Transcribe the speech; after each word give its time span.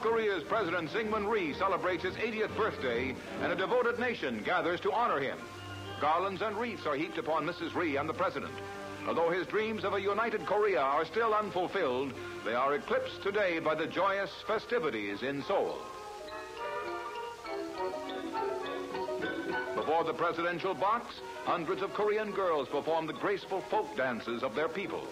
South 0.00 0.12
Korea's 0.12 0.44
President 0.44 0.88
Syngman 0.90 1.28
Rhee 1.28 1.52
celebrates 1.52 2.04
his 2.04 2.14
80th 2.14 2.56
birthday, 2.56 3.14
and 3.42 3.52
a 3.52 3.56
devoted 3.56 3.98
nation 3.98 4.42
gathers 4.42 4.80
to 4.80 4.92
honor 4.92 5.20
him. 5.20 5.36
Garlands 6.00 6.40
and 6.40 6.56
wreaths 6.56 6.86
are 6.86 6.94
heaped 6.94 7.18
upon 7.18 7.44
Mrs. 7.44 7.74
Rhee 7.74 7.96
and 7.96 8.08
the 8.08 8.14
President. 8.14 8.52
Although 9.06 9.30
his 9.30 9.46
dreams 9.46 9.84
of 9.84 9.92
a 9.92 10.00
united 10.00 10.46
Korea 10.46 10.80
are 10.80 11.04
still 11.04 11.34
unfulfilled, 11.34 12.14
they 12.46 12.54
are 12.54 12.76
eclipsed 12.76 13.22
today 13.22 13.58
by 13.58 13.74
the 13.74 13.86
joyous 13.86 14.30
festivities 14.46 15.22
in 15.22 15.42
Seoul. 15.42 15.76
Before 19.74 20.04
the 20.04 20.14
presidential 20.14 20.72
box, 20.72 21.14
hundreds 21.44 21.82
of 21.82 21.92
Korean 21.92 22.30
girls 22.30 22.68
perform 22.68 23.06
the 23.06 23.12
graceful 23.12 23.62
folk 23.70 23.94
dances 23.98 24.42
of 24.42 24.54
their 24.54 24.68
people. 24.68 25.06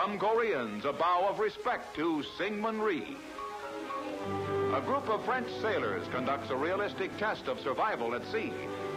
From 0.00 0.16
Koreans, 0.16 0.84
a 0.84 0.92
bow 0.92 1.26
of 1.28 1.40
respect 1.40 1.96
to 1.96 2.22
Syngman 2.38 2.80
Rhee. 2.80 3.16
A 4.72 4.80
group 4.80 5.08
of 5.08 5.24
French 5.24 5.50
sailors 5.60 6.06
conducts 6.12 6.50
a 6.50 6.56
realistic 6.56 7.10
test 7.18 7.48
of 7.48 7.58
survival 7.58 8.14
at 8.14 8.24
sea. 8.26 8.52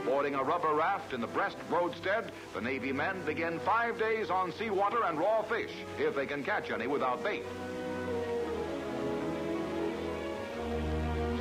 Boarding 0.05 0.35
a 0.35 0.43
rubber 0.43 0.75
raft 0.75 1.13
in 1.13 1.19
the 1.19 1.25
Brest 1.25 1.57
roadstead, 1.71 2.29
the 2.53 2.61
Navy 2.61 2.91
men 2.91 3.25
begin 3.25 3.59
five 3.61 3.97
days 3.97 4.29
on 4.29 4.53
seawater 4.59 5.03
and 5.05 5.17
raw 5.17 5.41
fish, 5.41 5.71
if 5.97 6.13
they 6.15 6.27
can 6.27 6.43
catch 6.43 6.69
any 6.69 6.85
without 6.85 7.23
bait. 7.23 7.45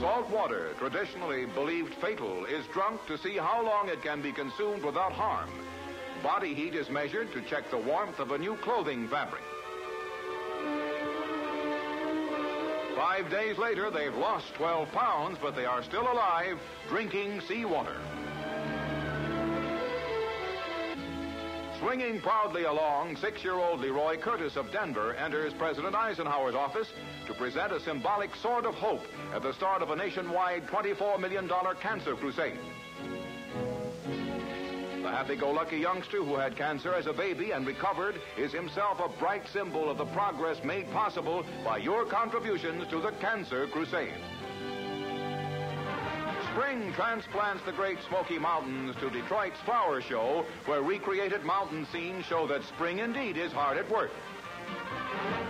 Salt 0.01 0.31
water, 0.31 0.71
traditionally 0.79 1.45
believed 1.45 1.93
fatal, 1.97 2.47
is 2.47 2.65
drunk 2.69 3.05
to 3.09 3.19
see 3.19 3.37
how 3.37 3.63
long 3.63 3.91
it 3.91 4.01
can 4.01 4.23
be 4.23 4.33
consumed 4.33 4.83
without 4.83 5.13
harm. 5.13 5.51
Body 6.23 6.53
heat 6.55 6.75
is 6.75 6.91
measured 6.91 7.33
to 7.33 7.41
check 7.43 7.71
the 7.71 7.79
warmth 7.79 8.19
of 8.19 8.33
a 8.33 8.39
new 8.39 8.57
clothing 8.57 9.09
fabric. 9.09 9.43
Five 12.95 13.31
days 13.31 13.57
later, 13.57 13.91
they've 13.91 14.15
lost 14.15 14.53
12 14.55 14.93
pounds, 14.93 15.39
but 15.41 15.57
they 15.57 15.65
are 15.65 15.83
still 15.83 16.03
alive, 16.03 16.59
drinking 16.89 17.41
seawater. 17.49 17.97
Swinging 21.81 22.21
proudly 22.21 22.65
along, 22.65 23.17
six-year-old 23.17 23.81
Leroy 23.81 24.19
Curtis 24.19 24.57
of 24.57 24.71
Denver 24.71 25.15
enters 25.15 25.55
President 25.55 25.95
Eisenhower's 25.95 26.55
office 26.55 26.93
to 27.27 27.33
present 27.33 27.73
a 27.73 27.81
symbolic 27.81 28.37
sword 28.37 28.67
of 28.67 28.75
hope 28.75 29.01
at 29.35 29.43
the 29.43 29.55
start 29.55 29.81
of 29.81 29.89
a 29.89 29.97
nationwide 29.97 30.67
$24 30.67 31.19
million 31.19 31.49
cancer 31.81 32.15
crusade. 32.17 32.59
The 35.11 35.17
happy-go-lucky 35.17 35.79
youngster 35.79 36.23
who 36.23 36.37
had 36.37 36.57
cancer 36.57 36.95
as 36.95 37.09
a 37.09 37.13
baby 37.13 37.51
and 37.51 37.67
recovered 37.67 38.15
is 38.39 38.53
himself 38.53 39.01
a 39.01 39.09
bright 39.19 39.43
symbol 39.49 39.91
of 39.91 39.99
the 39.99 40.05
progress 40.05 40.63
made 40.63 40.89
possible 40.93 41.45
by 41.65 41.79
your 41.79 42.05
contributions 42.07 42.87
to 42.91 43.01
the 43.01 43.11
cancer 43.21 43.67
crusade. 43.67 44.15
Spring 46.53 46.93
transplants 46.93 47.65
the 47.65 47.73
Great 47.73 47.99
Smoky 48.09 48.39
Mountains 48.39 48.95
to 49.01 49.11
Detroit's 49.11 49.59
Flower 49.65 50.01
Show, 50.01 50.47
where 50.67 50.83
recreated 50.83 51.43
mountain 51.43 51.89
scenes 51.93 52.25
show 52.27 52.47
that 52.47 52.63
spring 52.63 53.01
indeed 53.01 53.37
is 53.37 53.51
hard 53.51 53.79
at 53.79 53.91
work. 53.91 54.13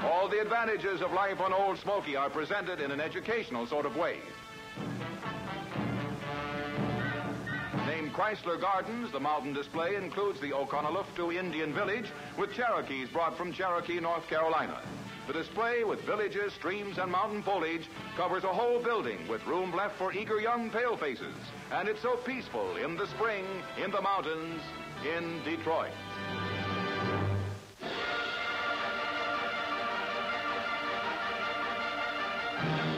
All 0.03 0.27
the 0.27 0.41
advantages 0.41 1.03
of 1.03 1.13
life 1.13 1.39
on 1.39 1.53
Old 1.53 1.79
Smoky 1.81 2.17
are 2.17 2.31
presented 2.31 2.81
in 2.81 2.91
an 2.91 3.01
educational 3.01 3.67
sort 3.67 3.85
of 3.85 3.95
way. 3.95 4.21
Chrysler 8.21 8.61
Gardens, 8.61 9.11
the 9.13 9.19
mountain 9.19 9.55
display 9.55 9.95
includes 9.95 10.39
the 10.41 10.51
Oconaluftee 10.51 11.37
Indian 11.37 11.73
Village 11.73 12.05
with 12.37 12.53
Cherokees 12.53 13.09
brought 13.09 13.35
from 13.35 13.51
Cherokee, 13.51 13.99
North 13.99 14.29
Carolina. 14.29 14.83
The 15.27 15.33
display 15.33 15.85
with 15.85 16.03
villages, 16.03 16.53
streams, 16.53 16.99
and 16.99 17.11
mountain 17.11 17.43
foliage 17.43 17.89
covers 18.19 18.45
a 18.45 18.49
whole 18.49 18.79
building 18.79 19.27
with 19.27 19.47
room 19.47 19.75
left 19.75 19.97
for 19.97 20.13
eager 20.13 20.39
young 20.39 20.71
palefaces. 20.71 21.33
And 21.73 21.89
it's 21.89 22.03
so 22.03 22.17
peaceful 22.17 22.77
in 22.77 22.95
the 22.95 23.07
spring, 23.07 23.47
in 23.83 23.91
the 23.91 24.03
mountains, 24.03 24.61
in 25.17 25.43
Detroit. 25.43 25.93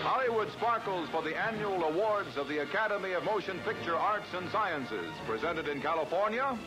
Hollywood 0.03 0.50
sparkles 0.53 1.09
for 1.11 1.23
the 1.23 1.37
annual 1.37 1.84
awards 1.84 2.37
of 2.37 2.49
the 2.49 2.62
Academy 2.62 3.12
of 3.12 3.25
Motion 3.25 3.59
Picture 3.61 3.97
Arts 3.97 4.28
and 4.34 4.50
Sciences, 4.50 5.12
presented 5.27 5.69
in 5.69 5.81
California 5.81 6.59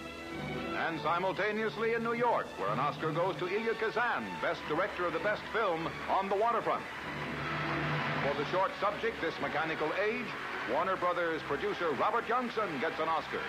and 0.76 1.00
simultaneously 1.02 1.94
in 1.94 2.04
New 2.04 2.14
York, 2.14 2.48
where 2.58 2.70
an 2.70 2.80
Oscar 2.80 3.12
goes 3.12 3.36
to 3.38 3.46
Elia 3.48 3.74
Kazan, 3.80 4.26
Best 4.42 4.62
Director 4.68 5.06
of 5.06 5.14
the 5.14 5.20
Best 5.20 5.42
Film 5.54 5.88
on 6.10 6.30
the 6.30 6.36
Waterfront. 6.36 6.84
For 8.24 8.34
the 8.38 8.46
short 8.52 8.72
subject, 8.82 9.22
This 9.22 9.36
Mechanical 9.42 9.92
Age, 10.02 10.28
Warner 10.72 10.98
Brothers 10.98 11.42
producer 11.48 11.92
Robert 12.00 12.26
Youngson 12.26 12.82
gets 12.82 13.00
an 13.00 13.08
Oscar. 13.08 13.42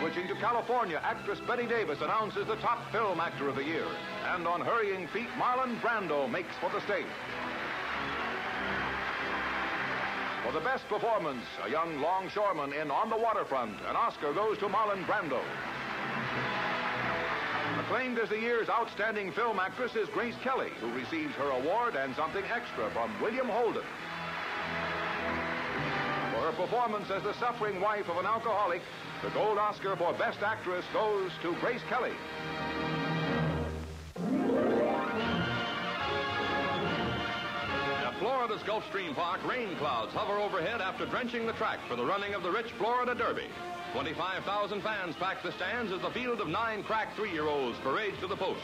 Switching 0.00 0.26
to 0.28 0.34
California, 0.34 1.00
actress 1.02 1.38
Bette 1.46 1.66
Davis 1.66 2.00
announces 2.02 2.46
the 2.46 2.56
top 2.56 2.90
film 2.90 3.20
actor 3.20 3.48
of 3.48 3.56
the 3.56 3.64
year. 3.64 3.86
And 4.34 4.46
on 4.46 4.60
hurrying 4.60 5.06
feet, 5.08 5.28
Marlon 5.38 5.80
Brando 5.80 6.28
makes 6.30 6.54
for 6.60 6.70
the 6.70 6.80
stage. 6.82 7.06
For 10.52 10.58
the 10.58 10.64
best 10.66 10.86
performance, 10.86 11.46
a 11.64 11.70
young 11.70 11.98
longshoreman 12.02 12.74
in 12.74 12.90
On 12.90 13.08
the 13.08 13.16
Waterfront, 13.16 13.72
an 13.88 13.96
Oscar 13.96 14.34
goes 14.34 14.58
to 14.58 14.68
Marlon 14.68 15.02
Brando. 15.06 15.40
Acclaimed 17.80 18.18
as 18.18 18.28
the 18.28 18.38
year's 18.38 18.68
outstanding 18.68 19.32
film 19.32 19.58
actress 19.58 19.96
is 19.96 20.10
Grace 20.10 20.34
Kelly, 20.42 20.68
who 20.78 20.92
receives 20.92 21.32
her 21.36 21.48
award 21.48 21.96
and 21.96 22.14
something 22.16 22.44
extra 22.52 22.90
from 22.90 23.18
William 23.22 23.48
Holden. 23.48 23.84
For 26.34 26.40
her 26.44 26.52
performance 26.52 27.10
as 27.10 27.22
the 27.22 27.32
suffering 27.40 27.80
wife 27.80 28.10
of 28.10 28.18
an 28.18 28.26
alcoholic, 28.26 28.82
the 29.22 29.30
gold 29.30 29.56
Oscar 29.56 29.96
for 29.96 30.12
Best 30.12 30.42
Actress 30.42 30.84
goes 30.92 31.30
to 31.40 31.56
Grace 31.62 31.82
Kelly. 31.88 32.12
Florida's 38.64 38.90
Gulfstream 38.90 39.14
Park, 39.14 39.40
rain 39.46 39.76
clouds 39.76 40.12
hover 40.12 40.38
overhead 40.38 40.80
after 40.80 41.06
drenching 41.06 41.46
the 41.46 41.52
track 41.54 41.78
for 41.88 41.96
the 41.96 42.04
running 42.04 42.34
of 42.34 42.42
the 42.42 42.50
rich 42.50 42.70
Florida 42.78 43.14
Derby. 43.14 43.46
25,000 43.92 44.82
fans 44.82 45.14
pack 45.16 45.42
the 45.42 45.52
stands 45.52 45.92
as 45.92 46.00
the 46.00 46.10
field 46.10 46.40
of 46.40 46.48
nine 46.48 46.82
crack 46.82 47.14
three-year-olds 47.16 47.78
parades 47.82 48.18
to 48.20 48.26
the 48.26 48.36
post. 48.36 48.62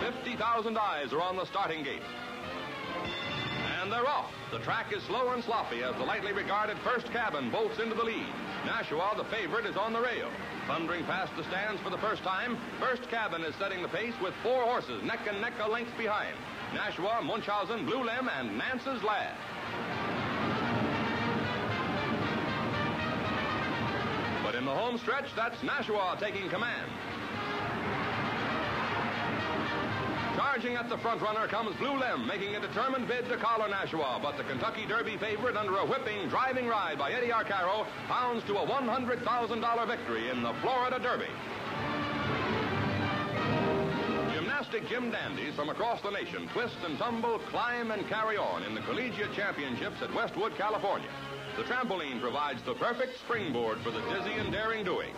50,000 0.00 0.78
eyes 0.78 1.12
are 1.12 1.20
on 1.20 1.36
the 1.36 1.46
starting 1.46 1.84
gate. 1.84 2.02
And 3.80 3.92
they're 3.92 4.06
off. 4.06 4.30
The 4.52 4.60
track 4.60 4.92
is 4.92 5.02
slow 5.04 5.32
and 5.32 5.44
sloppy 5.44 5.82
as 5.82 5.94
the 5.96 6.04
lightly 6.04 6.32
regarded 6.32 6.76
first 6.84 7.10
cabin 7.12 7.50
bolts 7.50 7.78
into 7.78 7.94
the 7.94 8.04
lead. 8.04 8.26
Nashua, 8.66 9.14
the 9.16 9.24
favorite, 9.24 9.66
is 9.66 9.76
on 9.76 9.92
the 9.92 10.00
rail. 10.00 10.30
Thundering 10.66 11.04
past 11.04 11.32
the 11.36 11.44
stands 11.44 11.80
for 11.82 11.90
the 11.90 11.98
first 11.98 12.22
time, 12.22 12.58
first 12.80 13.08
cabin 13.10 13.42
is 13.42 13.54
setting 13.56 13.82
the 13.82 13.88
pace 13.88 14.14
with 14.22 14.34
four 14.42 14.64
horses 14.64 15.02
neck 15.02 15.20
and 15.28 15.40
neck 15.40 15.54
a 15.60 15.68
length 15.68 15.96
behind. 15.98 16.36
Nashua, 16.74 17.22
Munchausen, 17.22 17.86
Blue 17.86 18.04
Lem, 18.04 18.28
and 18.28 18.58
Nance's 18.58 19.02
Lad. 19.02 19.34
But 24.44 24.54
in 24.54 24.64
the 24.64 24.74
home 24.74 24.98
stretch, 24.98 25.26
that's 25.34 25.62
Nashua 25.62 26.16
taking 26.20 26.48
command. 26.48 26.90
Charging 30.36 30.76
at 30.76 30.88
the 30.88 30.98
front 30.98 31.20
runner 31.20 31.48
comes 31.48 31.76
Blue 31.76 31.98
Lem, 31.98 32.26
making 32.26 32.54
a 32.54 32.60
determined 32.60 33.08
bid 33.08 33.28
to 33.28 33.36
collar 33.36 33.68
Nashua. 33.68 34.20
But 34.22 34.36
the 34.36 34.44
Kentucky 34.44 34.86
Derby 34.86 35.16
favorite, 35.16 35.56
under 35.56 35.76
a 35.76 35.86
whipping, 35.86 36.28
driving 36.28 36.66
ride 36.66 36.98
by 36.98 37.12
Eddie 37.12 37.28
Arcaro, 37.28 37.86
pounds 38.08 38.44
to 38.44 38.56
a 38.56 38.66
$100,000 38.66 39.86
victory 39.86 40.30
in 40.30 40.42
the 40.42 40.52
Florida 40.60 40.98
Derby. 40.98 41.30
Gymnastic 44.70 44.90
gym 44.90 45.10
dandies 45.10 45.54
from 45.54 45.70
across 45.70 46.02
the 46.02 46.10
nation 46.10 46.46
twist 46.52 46.76
and 46.84 46.98
tumble, 46.98 47.38
climb 47.50 47.90
and 47.90 48.06
carry 48.06 48.36
on 48.36 48.62
in 48.64 48.74
the 48.74 48.82
Collegiate 48.82 49.32
Championships 49.32 50.02
at 50.02 50.12
Westwood, 50.14 50.56
California. 50.58 51.08
The 51.56 51.62
trampoline 51.62 52.20
provides 52.20 52.60
the 52.62 52.74
perfect 52.74 53.18
springboard 53.20 53.78
for 53.78 53.90
the 53.90 54.00
dizzy 54.00 54.32
and 54.32 54.52
daring 54.52 54.84
doings. 54.84 55.16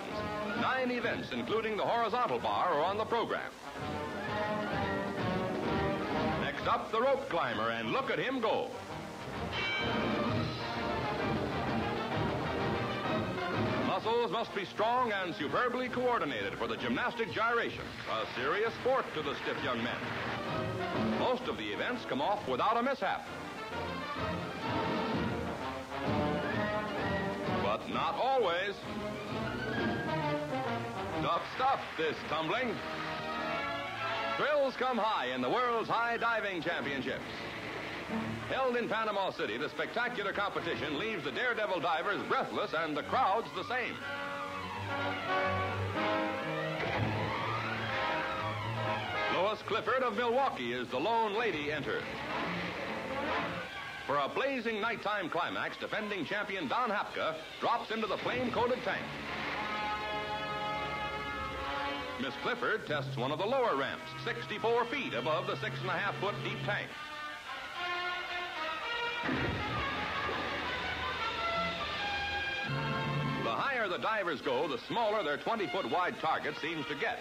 Nine 0.61 0.93
events, 0.93 1.31
including 1.33 1.77
the 1.77 1.83
horizontal 1.83 2.39
bar, 2.39 2.75
are 2.75 2.85
on 2.85 2.97
the 2.97 3.05
program. 3.05 3.51
Next 6.43 6.67
up, 6.69 6.93
the 6.93 7.01
rope 7.01 7.29
climber, 7.29 7.71
and 7.71 7.91
look 7.91 8.11
at 8.11 8.21
him 8.21 8.41
go. 8.41 8.71
Muscles 14.03 14.31
must 14.31 14.55
be 14.55 14.65
strong 14.65 15.13
and 15.13 15.35
superbly 15.35 15.87
coordinated 15.91 16.55
for 16.55 16.67
the 16.67 16.77
gymnastic 16.77 17.31
gyration, 17.33 17.85
a 18.11 18.35
serious 18.35 18.73
sport 18.81 19.05
to 19.15 19.21
the 19.21 19.35
stiff 19.43 19.63
young 19.63 19.77
men. 19.85 21.19
Most 21.19 21.43
of 21.43 21.59
the 21.59 21.67
events 21.67 22.07
come 22.09 22.23
off 22.23 22.49
without 22.49 22.79
a 22.79 22.83
mishap. 22.83 23.27
But 27.63 27.87
not 27.91 28.15
always. 28.15 28.75
Tough 31.21 31.43
stuff, 31.57 31.81
this 31.99 32.17
tumbling. 32.31 32.75
Thrills 34.39 34.75
come 34.79 34.97
high 34.97 35.35
in 35.35 35.43
the 35.43 35.51
world's 35.51 35.91
high 35.91 36.17
diving 36.17 36.63
championships. 36.63 37.21
Held 38.51 38.77
in 38.77 38.89
Panama 38.89 39.31
City, 39.31 39.57
the 39.57 39.69
spectacular 39.69 40.33
competition 40.33 40.99
leaves 40.99 41.23
the 41.23 41.31
daredevil 41.31 41.79
divers 41.81 42.21
breathless 42.29 42.75
and 42.77 42.97
the 42.97 43.05
crowds 43.05 43.47
the 43.55 43.63
same. 43.63 43.95
Lois 49.35 49.61
Clifford 49.69 50.03
of 50.03 50.17
Milwaukee 50.17 50.73
is 50.73 50.89
the 50.89 50.99
lone 50.99 51.39
lady 51.39 51.71
entered. 51.71 52.03
For 54.09 54.17
a 54.17 54.29
blazing 54.29 54.81
nighttime 54.81 55.31
climax, 55.31 55.77
defending 55.77 56.25
champion 56.25 56.67
Don 56.67 56.91
Hapka 56.91 57.37
drops 57.61 57.93
into 57.93 58.09
the 58.09 58.19
flame-coated 58.19 58.79
tank. 58.85 59.05
Miss 62.21 62.35
Clifford 62.43 62.89
tests 62.89 63.17
one 63.17 63.31
of 63.31 63.39
the 63.39 63.47
lower 63.47 63.77
ramps, 63.77 64.11
64 64.25 64.87
feet 64.87 65.15
above 65.15 65.47
the 65.47 65.55
six 65.61 65.79
and 65.81 65.89
a 65.89 65.93
half 65.93 66.19
foot 66.21 66.35
deep 66.43 66.59
tank. 66.67 66.89
The 73.45 73.51
higher 73.51 73.89
the 73.89 73.99
divers 73.99 74.41
go, 74.41 74.69
the 74.69 74.79
smaller 74.89 75.23
their 75.23 75.39
20 75.39 75.67
foot 75.69 75.91
wide 75.91 76.15
target 76.21 76.55
seems 76.61 76.87
to 76.87 76.95
get. 76.95 77.19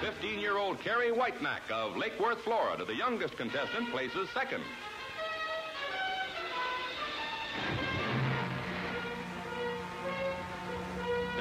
15 0.00 0.38
year 0.38 0.56
old 0.56 0.80
Carrie 0.80 1.10
Whitenack 1.12 1.62
of 1.70 1.96
Lake 1.96 2.18
Worth, 2.20 2.40
Florida, 2.42 2.84
the 2.84 2.94
youngest 2.94 3.36
contestant, 3.36 3.90
places 3.90 4.28
second. 4.34 4.62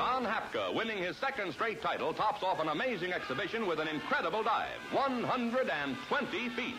Don 0.08 0.24
Hapka, 0.24 0.74
winning 0.74 1.00
his 1.00 1.18
second 1.18 1.52
straight 1.52 1.82
title, 1.82 2.14
tops 2.14 2.42
off 2.42 2.62
an 2.62 2.70
amazing 2.70 3.12
exhibition 3.12 3.68
with 3.68 3.78
an 3.78 3.90
incredible 3.90 4.42
dive 4.42 4.80
120 4.94 6.50
feet. 6.56 6.76